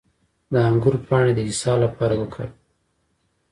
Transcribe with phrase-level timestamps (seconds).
[0.51, 2.53] د انګور پاڼې د اسهال لپاره وکاروئ